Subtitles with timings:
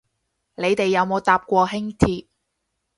[0.55, 2.25] 你哋有冇搭過輕鐵